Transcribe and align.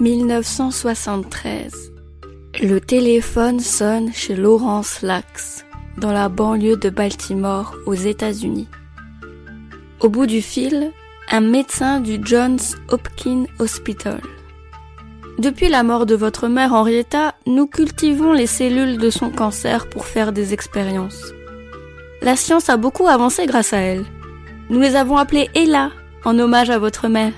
1973. 0.00 1.92
Le 2.62 2.80
téléphone 2.80 3.60
sonne 3.60 4.12
chez 4.12 4.36
Laurence 4.36 5.00
Lax, 5.00 5.64
dans 5.96 6.12
la 6.12 6.28
banlieue 6.28 6.76
de 6.76 6.90
Baltimore, 6.90 7.74
aux 7.86 7.94
États-Unis. 7.94 8.68
Au 10.00 10.10
bout 10.10 10.26
du 10.26 10.42
fil, 10.42 10.92
un 11.30 11.40
médecin 11.40 12.00
du 12.00 12.18
Johns 12.22 12.58
Hopkins 12.90 13.44
Hospital. 13.58 14.20
Depuis 15.38 15.68
la 15.68 15.82
mort 15.82 16.04
de 16.04 16.14
votre 16.14 16.48
mère 16.48 16.74
Henrietta, 16.74 17.34
nous 17.46 17.66
cultivons 17.66 18.34
les 18.34 18.46
cellules 18.46 18.98
de 18.98 19.08
son 19.08 19.30
cancer 19.30 19.88
pour 19.88 20.04
faire 20.04 20.32
des 20.32 20.52
expériences. 20.52 21.32
La 22.20 22.36
science 22.36 22.68
a 22.68 22.76
beaucoup 22.76 23.08
avancé 23.08 23.46
grâce 23.46 23.72
à 23.72 23.78
elle. 23.78 24.04
Nous 24.68 24.80
les 24.80 24.94
avons 24.94 25.16
appelées 25.16 25.48
Ella, 25.54 25.90
en 26.24 26.38
hommage 26.38 26.68
à 26.68 26.78
votre 26.78 27.08
mère. 27.08 27.32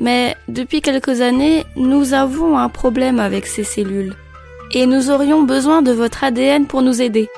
Mais 0.00 0.36
depuis 0.46 0.80
quelques 0.80 1.20
années, 1.20 1.64
nous 1.76 2.14
avons 2.14 2.56
un 2.56 2.68
problème 2.68 3.18
avec 3.18 3.46
ces 3.46 3.64
cellules. 3.64 4.14
Et 4.72 4.86
nous 4.86 5.10
aurions 5.10 5.42
besoin 5.42 5.82
de 5.82 5.92
votre 5.92 6.24
ADN 6.24 6.66
pour 6.66 6.82
nous 6.82 7.02
aider. 7.02 7.28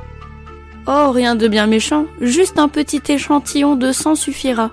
Oh, 0.86 1.10
rien 1.10 1.36
de 1.36 1.48
bien 1.48 1.66
méchant, 1.66 2.06
juste 2.20 2.58
un 2.58 2.68
petit 2.68 3.02
échantillon 3.08 3.76
de 3.76 3.92
sang 3.92 4.14
suffira. 4.14 4.70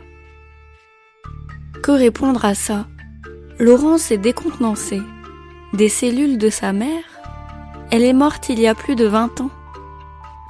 Que 1.83 1.91
répondre 1.91 2.43
à 2.43 2.55
ça? 2.55 2.87
Laurence 3.59 4.11
est 4.11 4.17
décontenancée. 4.17 5.01
Des 5.73 5.89
cellules 5.89 6.37
de 6.37 6.49
sa 6.49 6.73
mère? 6.73 7.03
Elle 7.91 8.03
est 8.03 8.13
morte 8.13 8.49
il 8.49 8.59
y 8.59 8.67
a 8.67 8.75
plus 8.75 8.95
de 8.95 9.05
20 9.05 9.41
ans. 9.41 9.51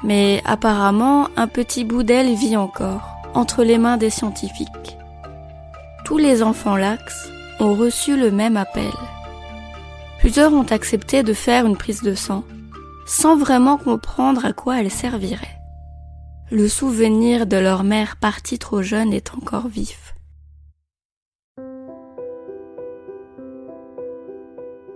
Mais 0.03 0.41
apparemment, 0.45 1.27
un 1.35 1.47
petit 1.47 1.83
bout 1.83 2.03
d'elle 2.03 2.33
vit 2.35 2.55
encore, 2.55 3.15
entre 3.33 3.63
les 3.63 3.77
mains 3.77 3.97
des 3.97 4.09
scientifiques 4.09 4.96
tous 6.07 6.17
les 6.17 6.41
enfants 6.41 6.77
lax 6.77 7.29
ont 7.59 7.73
reçu 7.73 8.15
le 8.15 8.31
même 8.31 8.55
appel. 8.55 8.93
Plusieurs 10.19 10.53
ont 10.53 10.63
accepté 10.63 11.21
de 11.21 11.33
faire 11.33 11.65
une 11.65 11.75
prise 11.75 12.01
de 12.01 12.15
sang, 12.15 12.45
sans 13.05 13.35
vraiment 13.35 13.75
comprendre 13.75 14.45
à 14.45 14.53
quoi 14.53 14.79
elle 14.79 14.89
servirait. 14.89 15.59
Le 16.49 16.69
souvenir 16.69 17.45
de 17.45 17.57
leur 17.57 17.83
mère 17.83 18.15
partie 18.15 18.57
trop 18.57 18.81
jeune 18.81 19.11
est 19.11 19.33
encore 19.33 19.67
vif. 19.67 20.15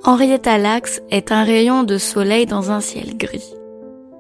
Henrietta 0.06 0.58
Lacks 0.58 1.02
est 1.10 1.34
un 1.34 1.44
rayon 1.44 1.84
de 1.84 1.98
soleil 1.98 2.46
dans 2.46 2.72
un 2.72 2.80
ciel 2.80 3.18
gris. 3.18 3.54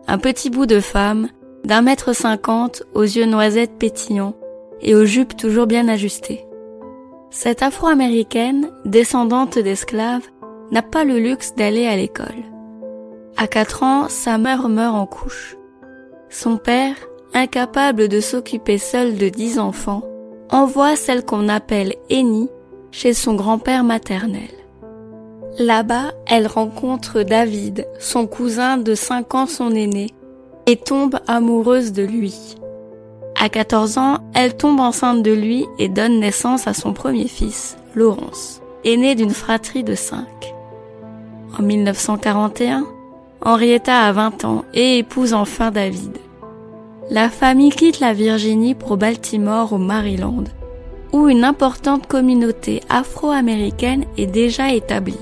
Un 0.09 0.17
petit 0.17 0.49
bout 0.49 0.65
de 0.65 0.81
femme, 0.81 1.29
d'un 1.63 1.83
mètre 1.83 2.13
cinquante, 2.13 2.83
aux 2.93 3.03
yeux 3.03 3.27
noisettes 3.27 3.77
pétillants 3.79 4.35
et 4.81 4.93
aux 4.93 5.05
jupes 5.05 5.37
toujours 5.37 5.67
bien 5.67 5.87
ajustées. 5.87 6.45
Cette 7.33 7.63
afro-américaine, 7.63 8.71
descendante 8.83 9.57
d'esclaves, 9.57 10.27
n'a 10.69 10.81
pas 10.81 11.05
le 11.05 11.17
luxe 11.17 11.55
d'aller 11.55 11.87
à 11.87 11.95
l'école. 11.95 12.43
À 13.37 13.47
4 13.47 13.83
ans, 13.83 14.09
sa 14.09 14.37
mère 14.37 14.67
meurt 14.67 14.93
en 14.93 15.05
couche. 15.05 15.55
Son 16.29 16.57
père, 16.57 16.95
incapable 17.33 18.09
de 18.09 18.19
s'occuper 18.19 18.77
seul 18.77 19.15
de 19.15 19.29
dix 19.29 19.59
enfants, 19.59 20.03
envoie 20.49 20.97
celle 20.97 21.23
qu'on 21.23 21.47
appelle 21.47 21.95
Annie 22.11 22.49
chez 22.91 23.13
son 23.13 23.35
grand-père 23.35 23.85
maternel. 23.85 24.51
Là-bas, 25.57 26.11
elle 26.27 26.47
rencontre 26.47 27.23
David, 27.23 27.87
son 27.97 28.27
cousin 28.27 28.75
de 28.75 28.93
5 28.93 29.35
ans 29.35 29.47
son 29.47 29.71
aîné, 29.71 30.09
et 30.65 30.75
tombe 30.75 31.17
amoureuse 31.27 31.93
de 31.93 32.03
lui. 32.03 32.57
À 33.43 33.49
14 33.49 33.97
ans, 33.97 34.19
elle 34.35 34.55
tombe 34.55 34.79
enceinte 34.79 35.23
de 35.23 35.31
lui 35.31 35.65
et 35.79 35.89
donne 35.89 36.19
naissance 36.19 36.67
à 36.67 36.75
son 36.75 36.93
premier 36.93 37.27
fils, 37.27 37.75
Laurence, 37.95 38.61
aîné 38.85 39.15
d'une 39.15 39.33
fratrie 39.33 39.83
de 39.83 39.95
5. 39.95 40.27
En 41.57 41.63
1941, 41.63 42.85
Henrietta 43.41 43.97
a 43.97 44.11
20 44.11 44.45
ans 44.45 44.63
et 44.75 44.99
épouse 44.99 45.33
enfin 45.33 45.71
David. 45.71 46.19
La 47.09 47.29
famille 47.29 47.71
quitte 47.71 47.99
la 47.99 48.13
Virginie 48.13 48.75
pour 48.75 48.95
Baltimore 48.97 49.73
au 49.73 49.79
Maryland, 49.79 50.43
où 51.11 51.27
une 51.27 51.43
importante 51.43 52.05
communauté 52.05 52.83
afro-américaine 52.89 54.05
est 54.19 54.27
déjà 54.27 54.71
établie. 54.71 55.17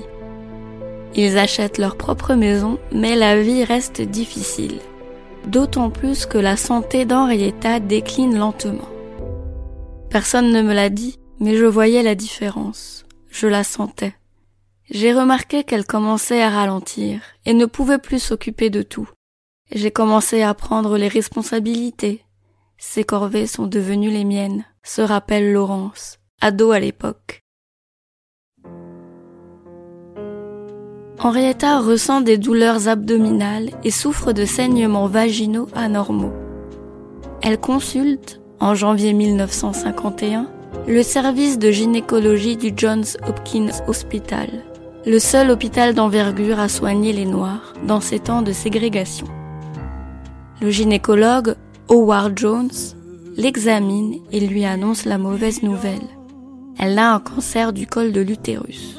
Ils 1.14 1.38
achètent 1.38 1.78
leur 1.78 1.96
propre 1.96 2.34
maison, 2.34 2.76
mais 2.92 3.16
la 3.16 3.40
vie 3.40 3.64
reste 3.64 4.02
difficile 4.02 4.78
d'autant 5.46 5.90
plus 5.90 6.26
que 6.26 6.38
la 6.38 6.56
santé 6.56 7.04
d'Henrietta 7.04 7.80
décline 7.80 8.36
lentement. 8.36 8.88
Personne 10.10 10.52
ne 10.52 10.62
me 10.62 10.74
l'a 10.74 10.90
dit, 10.90 11.18
mais 11.38 11.56
je 11.56 11.66
voyais 11.66 12.02
la 12.02 12.14
différence. 12.14 13.04
Je 13.30 13.46
la 13.46 13.64
sentais. 13.64 14.14
J'ai 14.90 15.12
remarqué 15.12 15.62
qu'elle 15.62 15.86
commençait 15.86 16.42
à 16.42 16.50
ralentir 16.50 17.20
et 17.46 17.54
ne 17.54 17.66
pouvait 17.66 17.98
plus 17.98 18.18
s'occuper 18.18 18.70
de 18.70 18.82
tout. 18.82 19.08
J'ai 19.70 19.92
commencé 19.92 20.42
à 20.42 20.52
prendre 20.52 20.98
les 20.98 21.06
responsabilités. 21.06 22.24
Ses 22.76 23.04
corvées 23.04 23.46
sont 23.46 23.68
devenues 23.68 24.10
les 24.10 24.24
miennes, 24.24 24.64
se 24.82 25.00
rappelle 25.00 25.52
Laurence, 25.52 26.18
ado 26.40 26.72
à 26.72 26.80
l'époque. 26.80 27.42
Henrietta 31.22 31.80
ressent 31.80 32.22
des 32.22 32.38
douleurs 32.38 32.88
abdominales 32.88 33.68
et 33.84 33.90
souffre 33.90 34.32
de 34.32 34.46
saignements 34.46 35.06
vaginaux 35.06 35.68
anormaux. 35.74 36.32
Elle 37.42 37.60
consulte, 37.60 38.40
en 38.58 38.74
janvier 38.74 39.12
1951, 39.12 40.46
le 40.86 41.02
service 41.02 41.58
de 41.58 41.70
gynécologie 41.70 42.56
du 42.56 42.72
Johns 42.74 43.04
Hopkins 43.28 43.68
Hospital, 43.86 44.48
le 45.04 45.18
seul 45.18 45.50
hôpital 45.50 45.92
d'envergure 45.92 46.58
à 46.58 46.70
soigner 46.70 47.12
les 47.12 47.26
Noirs 47.26 47.74
dans 47.86 48.00
ces 48.00 48.18
temps 48.18 48.40
de 48.40 48.52
ségrégation. 48.52 49.26
Le 50.62 50.70
gynécologue, 50.70 51.54
Howard 51.90 52.38
Jones, 52.38 52.70
l'examine 53.36 54.16
et 54.32 54.40
lui 54.40 54.64
annonce 54.64 55.04
la 55.04 55.18
mauvaise 55.18 55.62
nouvelle. 55.62 56.08
Elle 56.78 56.98
a 56.98 57.12
un 57.12 57.20
cancer 57.20 57.74
du 57.74 57.86
col 57.86 58.12
de 58.12 58.22
l'utérus, 58.22 58.96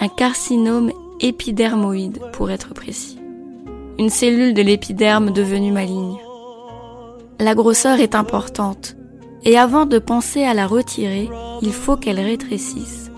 un 0.00 0.08
carcinome 0.08 0.90
épidermoïde 1.24 2.20
pour 2.32 2.50
être 2.50 2.74
précis. 2.74 3.18
Une 3.98 4.10
cellule 4.10 4.52
de 4.54 4.62
l'épiderme 4.62 5.32
devenue 5.32 5.72
maligne. 5.72 6.18
La 7.40 7.54
grosseur 7.54 7.98
est 7.98 8.14
importante 8.14 8.96
et 9.44 9.58
avant 9.58 9.86
de 9.86 9.98
penser 9.98 10.44
à 10.44 10.54
la 10.54 10.66
retirer, 10.66 11.30
il 11.62 11.72
faut 11.72 11.96
qu'elle 11.96 12.20
rétrécisse. 12.20 13.10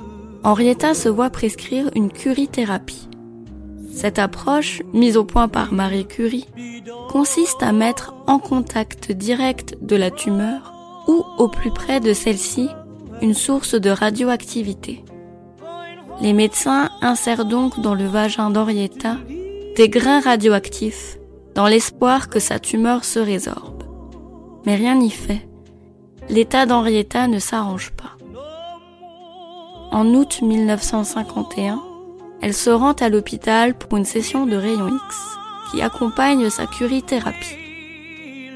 Henrietta 0.45 0.95
se 0.95 1.09
voit 1.09 1.31
prescrire 1.31 1.91
une 1.97 2.13
curithérapie. 2.13 3.09
Cette 3.93 4.19
approche, 4.19 4.83
mise 4.93 5.17
au 5.17 5.25
point 5.25 5.49
par 5.49 5.73
Marie 5.73 6.07
Curie, 6.07 6.47
consiste 7.11 7.63
à 7.63 7.73
mettre 7.73 8.15
en 8.27 8.39
contact 8.39 9.11
direct 9.11 9.77
de 9.83 9.97
la 9.97 10.11
tumeur 10.13 10.75
ou 11.09 11.25
au 11.39 11.49
plus 11.49 11.73
près 11.73 11.99
de 11.99 12.13
celle-ci 12.13 12.69
une 13.23 13.35
source 13.35 13.75
de 13.75 13.91
radioactivité. 13.91 15.05
Les 16.21 16.33
médecins 16.33 16.91
insèrent 17.03 17.45
donc 17.45 17.81
dans 17.81 17.95
le 17.95 18.07
vagin 18.07 18.51
d'Henrietta 18.51 19.17
des 19.77 19.89
grains 19.91 20.21
radioactifs 20.21 21.19
dans 21.55 21.67
l'espoir 21.67 22.29
que 22.29 22.39
sa 22.39 22.59
tumeur 22.59 23.05
se 23.05 23.19
résorbe. 23.19 23.83
Mais 24.65 24.75
rien 24.75 24.95
n'y 24.95 25.11
fait. 25.11 25.47
L'état 26.29 26.67
d'Henrietta 26.67 27.29
ne 27.29 27.39
s'arrange 27.39 27.93
pas. 27.93 28.17
En 29.93 30.07
août 30.15 30.41
1951, 30.43 31.81
elle 32.43 32.55
se 32.55 32.71
rend 32.71 32.93
à 32.93 33.09
l'hôpital 33.09 33.77
pour 33.77 33.97
une 33.97 34.05
session 34.05 34.47
de 34.47 34.57
rayons 34.57 34.89
X 34.89 35.17
qui 35.71 35.83
accompagne 35.83 36.49
sa 36.51 36.67
curithérapie. 36.67 37.57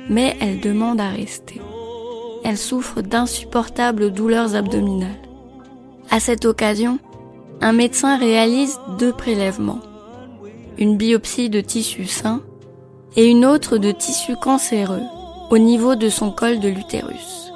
Mais 0.09 0.37
elle 0.41 0.60
demande 0.60 1.00
à 1.00 1.09
rester. 1.09 1.60
Elle 2.44 2.59
souffre 2.59 3.03
d'insupportables 3.03 4.10
douleurs 4.10 4.54
abdominales. 4.54 5.10
À 6.10 6.21
cette 6.21 6.45
occasion, 6.45 6.98
un 7.62 7.72
médecin 7.72 8.16
réalise 8.16 8.78
deux 8.98 9.12
prélèvements, 9.12 9.80
une 10.78 10.97
biopsie 10.97 11.51
de 11.51 11.60
tissu 11.60 12.07
sain 12.07 12.41
et 13.16 13.27
une 13.27 13.45
autre 13.45 13.77
de 13.77 13.91
tissu 13.91 14.34
cancéreux 14.36 15.03
au 15.51 15.59
niveau 15.59 15.95
de 15.95 16.09
son 16.09 16.30
col 16.30 16.60
de 16.60 16.68
l'utérus. 16.68 17.53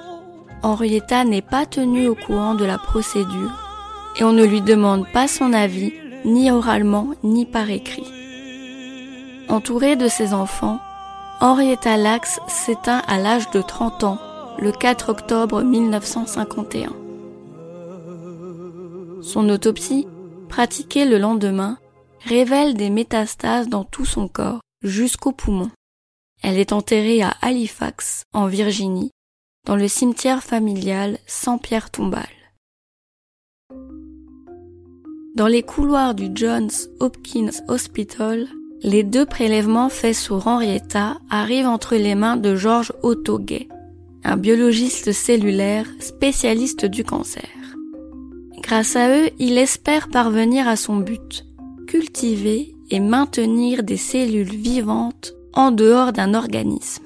Henrietta 0.62 1.24
n'est 1.24 1.42
pas 1.42 1.64
tenue 1.64 2.08
au 2.08 2.14
courant 2.14 2.54
de 2.54 2.64
la 2.64 2.78
procédure 2.78 3.52
et 4.18 4.24
on 4.24 4.32
ne 4.32 4.44
lui 4.44 4.60
demande 4.60 5.06
pas 5.12 5.26
son 5.28 5.52
avis 5.52 5.92
ni 6.24 6.50
oralement 6.50 7.08
ni 7.22 7.46
par 7.46 7.70
écrit. 7.70 8.06
Entourée 9.48 9.96
de 9.96 10.08
ses 10.08 10.34
enfants, 10.34 10.80
Henrietta 11.40 11.96
Lacks 11.96 12.40
s'éteint 12.48 13.02
à 13.06 13.18
l'âge 13.18 13.50
de 13.50 13.60
30 13.60 14.04
ans 14.04 14.18
le 14.58 14.70
4 14.70 15.10
octobre 15.10 15.62
1951. 15.62 17.03
Son 19.24 19.48
autopsie, 19.48 20.06
pratiquée 20.50 21.06
le 21.06 21.16
lendemain, 21.16 21.78
révèle 22.26 22.74
des 22.74 22.90
métastases 22.90 23.68
dans 23.68 23.82
tout 23.82 24.04
son 24.04 24.28
corps, 24.28 24.60
jusqu'au 24.82 25.32
poumon. 25.32 25.70
Elle 26.42 26.58
est 26.58 26.74
enterrée 26.74 27.22
à 27.22 27.34
Halifax, 27.40 28.24
en 28.34 28.46
Virginie, 28.46 29.10
dans 29.66 29.76
le 29.76 29.88
cimetière 29.88 30.42
familial 30.42 31.18
Saint-Pierre-Tombal. 31.26 32.28
Dans 35.34 35.48
les 35.48 35.62
couloirs 35.62 36.14
du 36.14 36.28
Johns 36.34 36.70
Hopkins 37.00 37.50
Hospital, 37.66 38.46
les 38.82 39.04
deux 39.04 39.24
prélèvements 39.24 39.88
faits 39.88 40.16
sur 40.16 40.46
Henrietta 40.46 41.16
arrivent 41.30 41.66
entre 41.66 41.96
les 41.96 42.14
mains 42.14 42.36
de 42.36 42.56
George 42.56 42.92
Otto 43.02 43.38
Gay, 43.38 43.68
un 44.22 44.36
biologiste 44.36 45.12
cellulaire 45.12 45.86
spécialiste 45.98 46.84
du 46.84 47.04
cancer. 47.04 47.48
Grâce 48.66 48.96
à 48.96 49.10
eux, 49.10 49.28
il 49.38 49.58
espère 49.58 50.08
parvenir 50.08 50.66
à 50.66 50.76
son 50.76 50.96
but, 50.96 51.44
cultiver 51.86 52.74
et 52.90 52.98
maintenir 52.98 53.82
des 53.82 53.98
cellules 53.98 54.56
vivantes 54.56 55.34
en 55.52 55.70
dehors 55.70 56.14
d'un 56.14 56.32
organisme. 56.32 57.04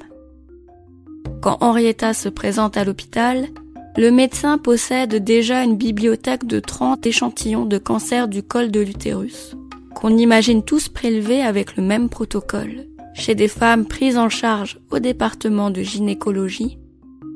Quand 1.43 1.59
Henrietta 1.61 2.15
se 2.15 2.29
présente 2.29 2.77
à 2.77 2.85
l'hôpital, 2.85 3.49
le 3.97 4.13
médecin 4.13 4.57
possède 4.57 5.17
déjà 5.17 5.65
une 5.65 5.77
bibliothèque 5.77 6.47
de 6.47 6.61
30 6.61 7.05
échantillons 7.07 7.67
de 7.67 7.79
cancer 7.79 8.29
du 8.29 8.45
col 8.45 8.71
de 8.71 8.79
l'utérus, 8.79 9.57
qu'on 9.97 10.17
imagine 10.17 10.63
tous 10.63 10.89
prélevés 10.89 11.43
avec 11.43 11.77
le 11.77 11.83
même 11.83 12.09
protocole, 12.09 12.87
chez 13.15 13.35
des 13.35 13.49
femmes 13.49 13.85
prises 13.85 14.17
en 14.17 14.29
charge 14.29 14.79
au 14.93 15.01
département 15.01 15.71
de 15.71 15.83
gynécologie 15.83 16.79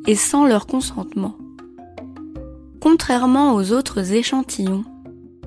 et 0.07 0.15
sans 0.15 0.47
leur 0.47 0.69
consentement. 0.69 1.35
Contrairement 2.83 3.55
aux 3.55 3.71
autres 3.71 4.13
échantillons, 4.13 4.85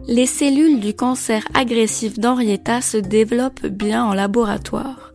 les 0.08 0.26
cellules 0.26 0.80
du 0.80 0.94
cancer 0.94 1.46
agressif 1.54 2.18
d'Henrietta 2.18 2.80
se 2.80 2.96
développent 2.96 3.66
bien 3.68 4.06
en 4.06 4.14
laboratoire. 4.14 5.14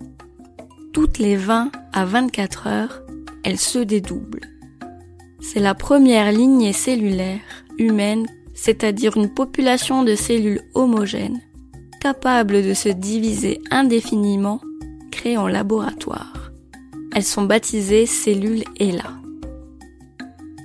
Toutes 0.92 1.16
les 1.16 1.36
20 1.36 1.72
à 1.94 2.04
24 2.04 2.66
heures, 2.66 3.02
elles 3.42 3.58
se 3.58 3.78
dédoublent. 3.78 4.44
C'est 5.40 5.60
la 5.60 5.74
première 5.74 6.30
lignée 6.30 6.74
cellulaire 6.74 7.40
humaine, 7.78 8.26
c'est-à-dire 8.52 9.16
une 9.16 9.32
population 9.32 10.02
de 10.02 10.14
cellules 10.14 10.60
homogènes, 10.74 11.40
capables 12.02 12.62
de 12.62 12.74
se 12.74 12.90
diviser 12.90 13.62
indéfiniment, 13.70 14.60
créée 15.10 15.38
en 15.38 15.48
laboratoire. 15.48 16.52
Elles 17.14 17.24
sont 17.24 17.44
baptisées 17.44 18.04
cellules 18.04 18.64
ELA. 18.78 19.19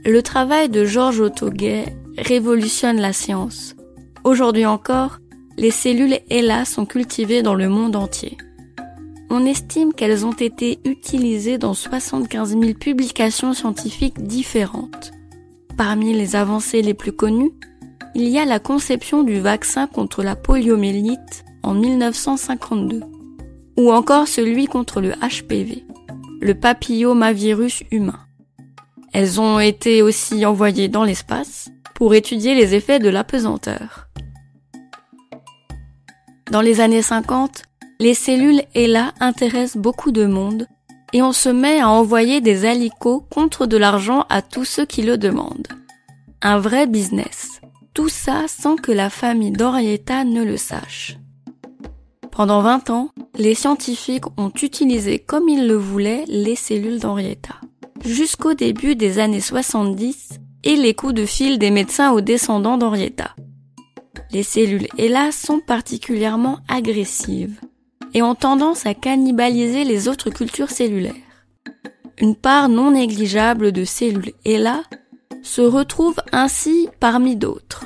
Le 0.07 0.21
travail 0.21 0.69
de 0.69 0.85
Georges 0.85 1.19
Autoguet 1.19 1.85
révolutionne 2.15 3.01
la 3.01 3.11
science. 3.11 3.75
Aujourd'hui 4.23 4.67
encore, 4.67 5.17
les 5.57 5.71
cellules 5.71 6.19
ELA 6.29 6.63
sont 6.63 6.85
cultivées 6.85 7.41
dans 7.41 7.55
le 7.55 7.69
monde 7.69 7.95
entier. 7.95 8.37
On 9.31 9.47
estime 9.47 9.93
qu'elles 9.93 10.23
ont 10.23 10.33
été 10.33 10.77
utilisées 10.85 11.57
dans 11.57 11.73
75 11.73 12.49
000 12.51 12.73
publications 12.75 13.53
scientifiques 13.53 14.21
différentes. 14.21 15.11
Parmi 15.75 16.13
les 16.13 16.35
avancées 16.35 16.83
les 16.83 16.93
plus 16.93 17.11
connues, 17.11 17.53
il 18.13 18.27
y 18.27 18.37
a 18.37 18.45
la 18.45 18.59
conception 18.59 19.23
du 19.23 19.39
vaccin 19.39 19.87
contre 19.87 20.21
la 20.21 20.35
poliomyélite 20.35 21.45
en 21.63 21.73
1952, 21.73 23.01
ou 23.79 23.91
encore 23.91 24.27
celui 24.27 24.67
contre 24.67 25.01
le 25.01 25.13
HPV, 25.13 25.83
le 26.41 26.53
papillomavirus 26.53 27.81
humain. 27.89 28.24
Elles 29.17 29.39
ont 29.39 29.61
été 29.61 30.01
aussi 30.01 30.45
envoyées 30.45 30.89
dans 30.89 31.05
l'espace 31.05 31.69
pour 31.93 32.15
étudier 32.15 32.53
les 32.53 32.75
effets 32.75 32.99
de 32.99 33.07
l'apesanteur. 33.07 34.09
Dans 36.51 36.59
les 36.59 36.81
années 36.81 37.01
50, 37.01 37.63
les 38.01 38.13
cellules 38.13 38.61
ELA 38.73 39.13
intéressent 39.21 39.81
beaucoup 39.81 40.11
de 40.11 40.25
monde 40.25 40.67
et 41.13 41.21
on 41.21 41.31
se 41.31 41.47
met 41.47 41.79
à 41.79 41.87
envoyer 41.87 42.41
des 42.41 42.65
alicots 42.65 43.25
contre 43.29 43.67
de 43.67 43.77
l'argent 43.77 44.25
à 44.27 44.41
tous 44.41 44.65
ceux 44.65 44.85
qui 44.85 45.01
le 45.01 45.17
demandent. 45.17 45.69
Un 46.41 46.59
vrai 46.59 46.85
business. 46.85 47.61
Tout 47.93 48.09
ça 48.09 48.49
sans 48.49 48.75
que 48.75 48.91
la 48.91 49.09
famille 49.09 49.51
d'Henrietta 49.51 50.25
ne 50.25 50.43
le 50.43 50.57
sache. 50.57 51.15
Pendant 52.31 52.61
20 52.61 52.89
ans, 52.89 53.11
les 53.37 53.55
scientifiques 53.55 54.27
ont 54.35 54.51
utilisé 54.61 55.19
comme 55.19 55.47
ils 55.47 55.69
le 55.69 55.77
voulaient 55.77 56.25
les 56.27 56.57
cellules 56.57 56.99
d'Henrietta. 56.99 57.55
Jusqu'au 58.05 58.53
début 58.53 58.95
des 58.95 59.17
années 59.17 59.41
70 59.41 60.39
et 60.63 60.75
les 60.75 60.93
coups 60.93 61.15
de 61.15 61.25
fil 61.25 61.57
des 61.57 61.71
médecins 61.71 62.11
aux 62.11 62.21
descendants 62.21 62.77
d'Henrietta. 62.77 63.35
Les 64.31 64.43
cellules 64.43 64.87
ELA 64.99 65.31
sont 65.31 65.59
particulièrement 65.59 66.59
agressives 66.67 67.59
et 68.13 68.21
ont 68.21 68.35
tendance 68.35 68.85
à 68.85 68.93
cannibaliser 68.93 69.85
les 69.85 70.07
autres 70.07 70.29
cultures 70.29 70.69
cellulaires. 70.69 71.15
Une 72.19 72.35
part 72.35 72.69
non 72.69 72.91
négligeable 72.91 73.71
de 73.71 73.83
cellules 73.83 74.33
ELA 74.45 74.83
se 75.41 75.61
retrouve 75.61 76.17
ainsi 76.31 76.87
parmi 76.99 77.35
d'autres. 77.35 77.85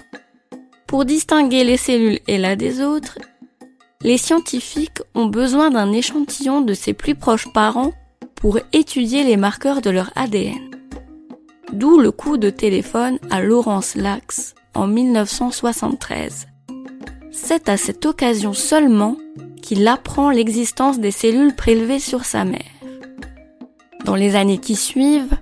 Pour 0.85 1.05
distinguer 1.05 1.63
les 1.63 1.77
cellules 1.77 2.19
ELA 2.27 2.57
des 2.57 2.81
autres, 2.81 3.17
les 4.01 4.17
scientifiques 4.17 5.01
ont 5.15 5.27
besoin 5.27 5.71
d'un 5.71 5.93
échantillon 5.93 6.59
de 6.59 6.73
ses 6.73 6.93
plus 6.93 7.15
proches 7.15 7.51
parents 7.53 7.93
pour 8.39 8.57
étudier 8.71 9.23
les 9.23 9.37
marqueurs 9.37 9.81
de 9.81 9.89
leur 9.89 10.11
ADN. 10.15 10.71
D'où 11.73 11.99
le 11.99 12.11
coup 12.11 12.37
de 12.37 12.49
téléphone 12.49 13.19
à 13.29 13.41
Laurence 13.41 13.95
Lax 13.95 14.55
en 14.73 14.87
1973. 14.87 16.47
C'est 17.31 17.69
à 17.69 17.77
cette 17.77 18.05
occasion 18.05 18.53
seulement 18.53 19.17
qu'il 19.61 19.87
apprend 19.87 20.31
l'existence 20.31 20.99
des 20.99 21.11
cellules 21.11 21.53
prélevées 21.53 21.99
sur 21.99 22.25
sa 22.25 22.45
mère. 22.45 22.61
Dans 24.05 24.15
les 24.15 24.35
années 24.35 24.57
qui 24.57 24.75
suivent, 24.75 25.37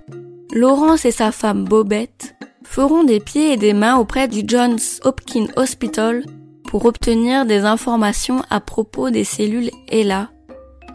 Laurence 0.52 1.06
et 1.06 1.12
sa 1.12 1.32
femme 1.32 1.66
Bobette 1.66 2.36
feront 2.64 3.04
des 3.04 3.20
pieds 3.20 3.54
et 3.54 3.58
des 3.58 3.74
mains 3.74 3.98
auprès 3.98 4.28
du 4.28 4.42
Johns 4.46 4.80
Hopkins 5.04 5.48
Hospital 5.56 6.26
pour 6.68 6.86
obtenir 6.86 7.46
des 7.46 7.60
informations 7.60 8.42
à 8.50 8.60
propos 8.60 9.10
des 9.10 9.24
cellules 9.24 9.72
ELA, 9.88 10.30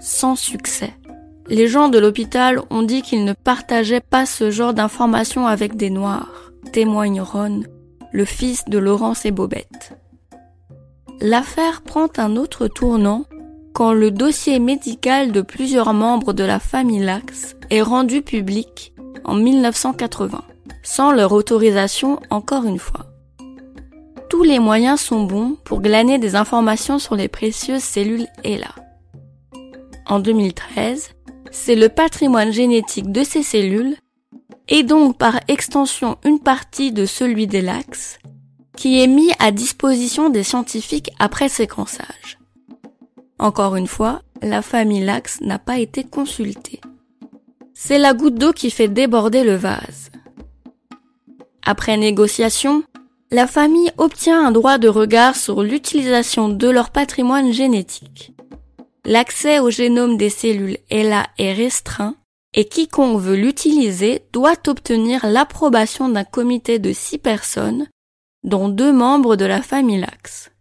sans 0.00 0.37
succès. 0.37 0.93
Les 1.49 1.67
gens 1.67 1.89
de 1.89 1.99
l'hôpital 1.99 2.61
ont 2.71 2.83
dit 2.83 3.03
qu'ils 3.03 3.25
ne 3.25 3.33
partageaient 3.33 4.00
pas 4.00 4.27
ce 4.27 4.50
genre 4.50 4.75
d'informations 4.75 5.47
avec 5.47 5.77
des 5.77 5.91
Noirs, 5.91 6.53
témoigne 6.73 7.21
Ron, 7.21 7.62
le 8.12 8.25
fils 8.25 8.65
de 8.67 8.79
Laurence 8.79 9.25
et 9.27 9.31
Bobette 9.31 9.97
l'affaire 11.23 11.83
prend 11.83 12.09
un 12.17 12.37
autre 12.37 12.67
tournant 12.67 13.25
quand 13.73 13.93
le 13.93 14.11
dossier 14.11 14.59
médical 14.59 15.33
de 15.33 15.41
plusieurs 15.41 15.94
membres 15.94 16.33
de 16.33 16.44
la 16.44 16.59
famille 16.59 17.03
Lax 17.03 17.56
est 17.71 17.81
rendu 17.81 18.23
public 18.23 18.93
en 19.25 19.35
1980, 19.35 20.43
sans 20.83 21.12
leur 21.12 21.33
autorisation 21.33 22.19
encore 22.28 22.64
une 22.64 22.81
fois. 22.81 23.07
Tous 24.28 24.43
les 24.43 24.59
moyens 24.59 25.00
sont 25.00 25.23
bons 25.23 25.57
pour 25.64 25.81
glaner 25.81 26.19
des 26.19 26.35
informations 26.35 26.99
sur 26.99 27.14
les 27.14 27.28
précieuses 27.28 27.85
cellules 27.85 28.26
ELA. 28.43 28.75
En 30.07 30.19
2013, 30.19 31.11
c'est 31.52 31.76
le 31.76 31.88
patrimoine 31.88 32.50
génétique 32.50 33.12
de 33.12 33.23
ces 33.23 33.42
cellules, 33.42 33.97
et 34.68 34.82
donc 34.82 35.16
par 35.18 35.38
extension 35.47 36.18
une 36.25 36.40
partie 36.40 36.90
de 36.90 37.06
celui 37.06 37.47
des 37.47 37.61
lax, 37.61 38.18
qui 38.76 39.00
est 39.00 39.06
mis 39.06 39.30
à 39.38 39.52
disposition 39.52 40.30
des 40.30 40.42
scientifiques 40.42 41.12
après 41.21 41.49
séquençage. 41.49 42.38
Encore 43.38 43.76
une 43.76 43.87
fois, 43.87 44.23
la 44.40 44.62
famille 44.62 45.04
Lax 45.04 45.40
n'a 45.40 45.59
pas 45.59 45.78
été 45.78 46.04
consultée. 46.04 46.80
C'est 47.75 47.99
la 47.99 48.14
goutte 48.14 48.37
d'eau 48.37 48.52
qui 48.52 48.71
fait 48.71 48.88
déborder 48.88 49.44
le 49.44 49.56
vase. 49.56 50.11
Après 51.64 51.97
négociation, 51.97 52.82
la 53.30 53.47
famille 53.47 53.90
obtient 53.99 54.47
un 54.47 54.52
droit 54.52 54.78
de 54.78 54.88
regard 54.88 55.37
sur 55.37 55.62
l'utilisation 55.62 56.49
de 56.49 56.68
leur 56.68 56.90
patrimoine 56.90 57.52
génétique. 57.52 58.32
L'accès 59.04 59.59
au 59.59 59.68
génome 59.68 60.16
des 60.16 60.30
cellules 60.30 60.78
là 60.90 61.26
est 61.37 61.52
restreint 61.52 62.14
et 62.54 62.66
quiconque 62.66 63.21
veut 63.21 63.35
l'utiliser 63.35 64.23
doit 64.32 64.68
obtenir 64.68 65.26
l'approbation 65.26 66.09
d'un 66.09 66.23
comité 66.23 66.78
de 66.78 66.92
six 66.92 67.18
personnes 67.18 67.88
dont 68.44 68.68
deux 68.68 68.92
membres 68.92 69.35
de 69.35 69.44
la 69.44 69.61
famille 69.61 69.99
Lax. 69.99 70.52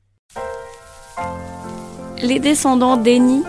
Les 2.23 2.39
descendants 2.39 2.97
d'Eni 2.97 3.43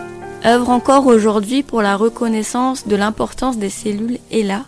œuvrent 0.45 0.69
encore 0.69 1.07
aujourd'hui 1.07 1.63
pour 1.63 1.81
la 1.81 1.95
reconnaissance 1.95 2.87
de 2.87 2.95
l'importance 2.95 3.57
des 3.57 3.69
cellules 3.69 4.19
ELA 4.31 4.65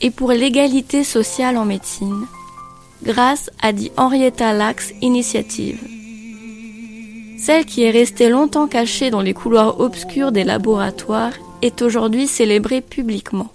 et 0.00 0.10
pour 0.10 0.30
l'égalité 0.32 1.04
sociale 1.04 1.58
en 1.58 1.66
médecine, 1.66 2.26
grâce 3.02 3.50
à 3.60 3.72
dit 3.72 3.90
Henrietta 3.98 4.54
Lacks 4.54 4.94
Initiative. 5.02 5.95
Celle 7.38 7.64
qui 7.64 7.84
est 7.84 7.90
restée 7.90 8.28
longtemps 8.28 8.66
cachée 8.66 9.10
dans 9.10 9.20
les 9.20 9.34
couloirs 9.34 9.80
obscurs 9.80 10.32
des 10.32 10.44
laboratoires 10.44 11.34
est 11.62 11.82
aujourd'hui 11.82 12.26
célébrée 12.26 12.80
publiquement. 12.80 13.50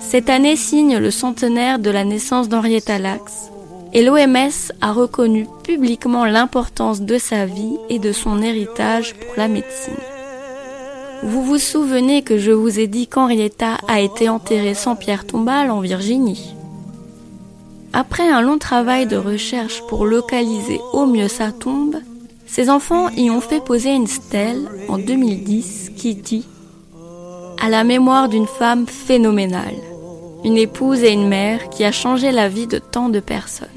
Cette 0.00 0.30
année 0.30 0.56
signe 0.56 0.98
le 0.98 1.10
centenaire 1.10 1.78
de 1.78 1.90
la 1.90 2.04
naissance 2.04 2.48
d'Henrietta 2.48 2.98
Lacks 2.98 3.50
et 3.92 4.02
l'OMS 4.02 4.72
a 4.80 4.92
reconnu 4.92 5.46
publiquement 5.62 6.24
l'importance 6.24 7.02
de 7.02 7.18
sa 7.18 7.46
vie 7.46 7.76
et 7.88 7.98
de 7.98 8.12
son 8.12 8.42
héritage 8.42 9.14
pour 9.14 9.34
la 9.36 9.48
médecine. 9.48 9.94
Vous 11.22 11.44
vous 11.44 11.58
souvenez 11.58 12.22
que 12.22 12.38
je 12.38 12.50
vous 12.50 12.80
ai 12.80 12.88
dit 12.88 13.06
qu'Henrietta 13.06 13.76
a 13.86 14.00
été 14.00 14.28
enterrée 14.28 14.74
sans 14.74 14.96
pierre 14.96 15.26
tombale 15.26 15.70
en 15.70 15.80
Virginie 15.80 16.54
Après 17.92 18.28
un 18.28 18.40
long 18.40 18.58
travail 18.58 19.06
de 19.06 19.16
recherche 19.16 19.82
pour 19.88 20.04
localiser 20.04 20.80
au 20.92 21.06
mieux 21.06 21.28
sa 21.28 21.52
tombe, 21.52 21.96
ses 22.52 22.68
enfants 22.68 23.08
y 23.16 23.30
ont 23.30 23.40
fait 23.40 23.64
poser 23.64 23.94
une 23.94 24.06
stèle 24.06 24.68
en 24.90 24.98
2010 24.98 25.92
qui 25.96 26.14
dit 26.14 26.46
à 27.58 27.70
la 27.70 27.82
mémoire 27.82 28.28
d'une 28.28 28.46
femme 28.46 28.86
phénoménale, 28.86 29.78
une 30.44 30.58
épouse 30.58 31.02
et 31.02 31.12
une 31.12 31.28
mère 31.28 31.70
qui 31.70 31.82
a 31.82 31.92
changé 31.92 32.30
la 32.30 32.50
vie 32.50 32.66
de 32.66 32.78
tant 32.78 33.08
de 33.08 33.20
personnes. 33.20 33.68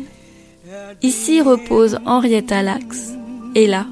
Ici 1.02 1.42
repose 1.42 2.00
Henrietta 2.06 2.64
Lacks, 2.64 3.16
et 3.54 3.66
là, 3.66 3.86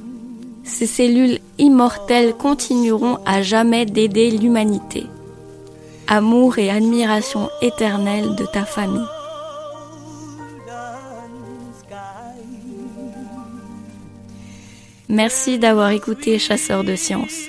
ces 0.66 0.88
cellules 0.88 1.40
immortelles 1.60 2.34
continueront 2.34 3.20
à 3.26 3.42
jamais 3.42 3.86
d'aider 3.86 4.32
l'humanité. 4.32 5.06
Amour 6.08 6.58
et 6.58 6.70
admiration 6.70 7.48
éternelle 7.62 8.36
de 8.36 8.46
ta 8.46 8.66
famille. 8.66 9.13
Merci 15.14 15.60
d'avoir 15.60 15.92
écouté 15.92 16.40
Chasseur 16.40 16.84
de 16.84 16.96
sciences. 16.96 17.42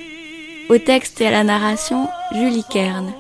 Au 0.68 0.76
texte 0.76 1.23
et 1.23 1.28
à 1.28 1.30
la 1.30 1.44
narration, 1.44 2.09
Julie 2.35 2.62
Kern. 2.68 3.11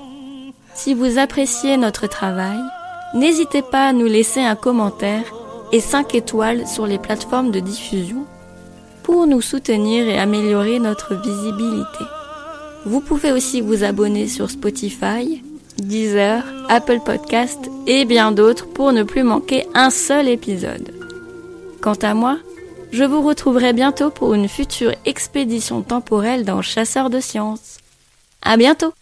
Si 0.74 0.92
vous 0.92 1.18
appréciez 1.18 1.78
notre 1.78 2.06
travail, 2.08 2.58
n'hésitez 3.14 3.62
pas 3.62 3.86
à 3.86 3.92
nous 3.94 4.04
laisser 4.04 4.40
un 4.40 4.54
commentaire 4.54 5.24
et 5.72 5.80
5 5.80 6.14
étoiles 6.14 6.68
sur 6.68 6.86
les 6.86 6.98
plateformes 6.98 7.52
de 7.52 7.60
diffusion 7.60 8.26
pour 9.02 9.26
nous 9.26 9.40
soutenir 9.40 10.06
et 10.06 10.18
améliorer 10.18 10.78
notre 10.78 11.14
visibilité. 11.14 12.04
Vous 12.84 13.00
pouvez 13.00 13.32
aussi 13.32 13.62
vous 13.62 13.82
abonner 13.82 14.28
sur 14.28 14.50
Spotify, 14.50 15.42
Deezer, 15.78 16.44
Apple 16.68 17.00
Podcast 17.02 17.70
et 17.86 18.04
bien 18.04 18.30
d'autres 18.30 18.66
pour 18.66 18.92
ne 18.92 19.04
plus 19.04 19.22
manquer 19.22 19.64
un 19.72 19.88
seul 19.88 20.28
épisode. 20.28 20.92
Quant 21.80 21.98
à 22.02 22.12
moi, 22.12 22.36
je 22.94 23.02
vous 23.02 23.22
retrouverai 23.22 23.72
bientôt 23.72 24.10
pour 24.10 24.34
une 24.34 24.48
future 24.48 24.94
expédition 25.04 25.82
temporelle 25.82 26.44
dans 26.44 26.62
Chasseur 26.62 27.10
de 27.10 27.18
sciences. 27.18 27.78
À 28.40 28.56
bientôt! 28.56 28.94